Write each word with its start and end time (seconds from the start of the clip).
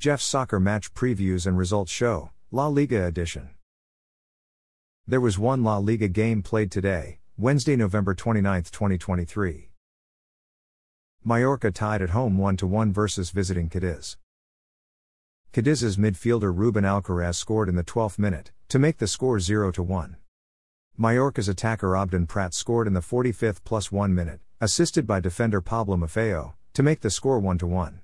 Jeff's 0.00 0.24
Soccer 0.24 0.60
Match 0.60 0.94
Previews 0.94 1.44
and 1.44 1.58
Results 1.58 1.90
Show, 1.90 2.30
La 2.52 2.68
Liga 2.68 3.04
Edition. 3.04 3.50
There 5.08 5.20
was 5.20 5.40
one 5.40 5.64
La 5.64 5.78
Liga 5.78 6.06
game 6.06 6.40
played 6.40 6.70
today, 6.70 7.18
Wednesday, 7.36 7.74
November 7.74 8.14
29, 8.14 8.62
2023. 8.62 9.70
Mallorca 11.24 11.72
tied 11.72 12.00
at 12.00 12.10
home 12.10 12.38
1 12.38 12.58
1 12.58 12.92
versus 12.92 13.30
visiting 13.32 13.68
Cadiz. 13.68 14.16
Cadiz's 15.52 15.96
midfielder 15.96 16.56
Ruben 16.56 16.84
Alcaraz 16.84 17.34
scored 17.34 17.68
in 17.68 17.74
the 17.74 17.82
12th 17.82 18.20
minute, 18.20 18.52
to 18.68 18.78
make 18.78 18.98
the 18.98 19.08
score 19.08 19.40
0 19.40 19.72
1. 19.72 20.16
Mallorca's 20.96 21.48
attacker 21.48 21.96
Abdon 21.96 22.28
Prat 22.28 22.54
scored 22.54 22.86
in 22.86 22.92
the 22.92 23.00
45th 23.00 23.64
plus 23.64 23.90
1 23.90 24.14
minute, 24.14 24.38
assisted 24.60 25.08
by 25.08 25.18
defender 25.18 25.60
Pablo 25.60 25.96
Maffeo, 25.96 26.52
to 26.74 26.84
make 26.84 27.00
the 27.00 27.10
score 27.10 27.40
1 27.40 27.58
1. 27.58 28.00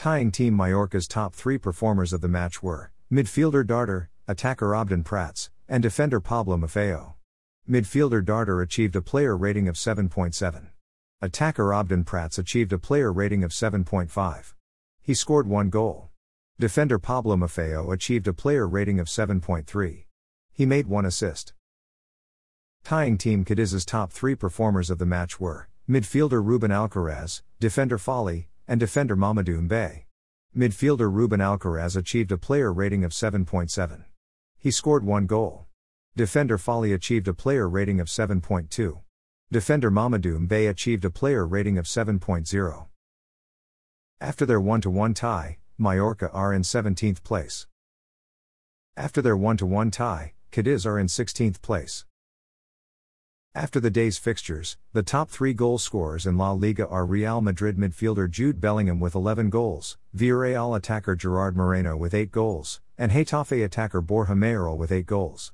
Tying 0.00 0.32
Team 0.32 0.56
Mallorca's 0.56 1.06
top 1.06 1.34
three 1.34 1.58
performers 1.58 2.14
of 2.14 2.22
the 2.22 2.26
match 2.26 2.62
were 2.62 2.90
midfielder 3.12 3.62
Darder, 3.62 4.08
attacker 4.26 4.74
Abdon 4.74 5.04
Prats, 5.04 5.50
and 5.68 5.82
defender 5.82 6.20
Pablo 6.20 6.56
Maffeo. 6.56 7.16
Midfielder 7.68 8.24
Darder 8.24 8.62
achieved 8.62 8.96
a 8.96 9.02
player 9.02 9.36
rating 9.36 9.68
of 9.68 9.74
7.7. 9.74 10.68
Attacker 11.20 11.74
Abdon 11.74 12.04
Prats 12.04 12.38
achieved 12.38 12.72
a 12.72 12.78
player 12.78 13.12
rating 13.12 13.44
of 13.44 13.50
7.5. 13.50 14.54
He 15.02 15.12
scored 15.12 15.46
one 15.46 15.68
goal. 15.68 16.08
Defender 16.58 16.98
Pablo 16.98 17.36
Maffeo 17.36 17.92
achieved 17.92 18.26
a 18.26 18.32
player 18.32 18.66
rating 18.66 18.98
of 19.00 19.06
7.3. 19.06 20.06
He 20.50 20.64
made 20.64 20.86
one 20.86 21.04
assist. 21.04 21.52
Tying 22.84 23.18
Team 23.18 23.44
Cadiz's 23.44 23.84
top 23.84 24.12
three 24.12 24.34
performers 24.34 24.88
of 24.88 24.96
the 24.96 25.04
match 25.04 25.38
were 25.38 25.68
midfielder 25.86 26.42
Ruben 26.42 26.70
Alcaraz, 26.70 27.42
defender 27.58 27.98
Fali, 27.98 28.46
and 28.70 28.78
defender 28.78 29.16
Mamadou 29.16 29.66
Mbaye. 29.68 30.04
Midfielder 30.56 31.12
Ruben 31.12 31.40
Alcaraz 31.40 31.96
achieved 31.96 32.30
a 32.30 32.38
player 32.38 32.72
rating 32.72 33.02
of 33.02 33.10
7.7. 33.10 34.04
He 34.58 34.70
scored 34.70 35.04
one 35.04 35.26
goal. 35.26 35.66
Defender 36.14 36.56
Fali 36.56 36.94
achieved 36.94 37.26
a 37.26 37.34
player 37.34 37.68
rating 37.68 37.98
of 37.98 38.06
7.2. 38.06 39.00
Defender 39.50 39.90
Mamadou 39.90 40.46
Mbaye 40.46 40.70
achieved 40.70 41.04
a 41.04 41.10
player 41.10 41.44
rating 41.44 41.78
of 41.78 41.86
7.0. 41.86 42.86
After 44.20 44.46
their 44.46 44.60
1 44.60 44.82
1 44.82 45.14
tie, 45.14 45.58
Mallorca 45.76 46.30
are 46.30 46.54
in 46.54 46.62
17th 46.62 47.24
place. 47.24 47.66
After 48.96 49.20
their 49.20 49.36
1 49.36 49.58
1 49.58 49.90
tie, 49.90 50.34
Cadiz 50.52 50.86
are 50.86 50.96
in 50.96 51.08
16th 51.08 51.60
place. 51.60 52.04
After 53.52 53.80
the 53.80 53.90
day's 53.90 54.16
fixtures, 54.16 54.78
the 54.92 55.02
top 55.02 55.28
three 55.28 55.54
goal 55.54 55.76
scorers 55.78 56.24
in 56.24 56.38
La 56.38 56.52
Liga 56.52 56.86
are 56.86 57.04
Real 57.04 57.40
Madrid 57.40 57.76
midfielder 57.76 58.30
Jude 58.30 58.60
Bellingham 58.60 59.00
with 59.00 59.16
11 59.16 59.50
goals, 59.50 59.98
Villarreal 60.16 60.76
attacker 60.76 61.16
Gerard 61.16 61.56
Moreno 61.56 61.96
with 61.96 62.14
8 62.14 62.30
goals, 62.30 62.80
and 62.96 63.10
Getafe 63.10 63.64
attacker 63.64 64.00
Borja 64.00 64.36
Mayoral 64.36 64.78
with 64.78 64.92
8 64.92 65.04
goals. 65.04 65.52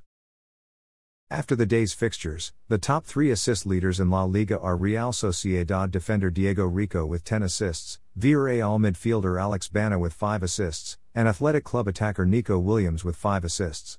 After 1.31 1.55
the 1.55 1.65
day's 1.65 1.93
fixtures, 1.93 2.53
the 2.67 2.77
top 2.77 3.03
three 3.03 3.31
assist 3.31 3.65
leaders 3.65 3.99
in 3.99 4.11
La 4.11 4.25
Liga 4.25 4.59
are 4.59 4.77
Real 4.77 5.11
Sociedad 5.11 5.89
defender 5.89 6.29
Diego 6.29 6.67
Rico 6.67 7.03
with 7.03 7.23
10 7.23 7.41
assists, 7.41 7.99
Villarreal 8.15 8.79
midfielder 8.79 9.41
Alex 9.41 9.69
Baena 9.69 9.97
with 9.97 10.13
5 10.13 10.43
assists, 10.43 10.99
and 11.15 11.27
Athletic 11.27 11.63
Club 11.63 11.87
attacker 11.87 12.27
Nico 12.27 12.59
Williams 12.59 13.03
with 13.03 13.15
5 13.15 13.43
assists. 13.43 13.97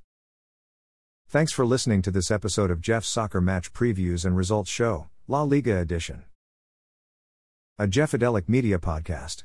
Thanks 1.31 1.53
for 1.53 1.67
listening 1.67 2.01
to 2.03 2.11
this 2.11 2.31
episode 2.31 2.71
of 2.71 2.81
Jeff's 2.81 3.07
Soccer 3.07 3.43
Match 3.43 3.75
Previews 3.75 4.25
and 4.25 4.35
Results 4.35 4.71
Show, 4.71 5.11
La 5.27 5.43
Liga 5.43 5.77
Edition. 5.77 6.25
A 7.79 7.87
Jeffadelic 7.87 8.49
Media 8.49 8.79
Podcast. 8.79 9.45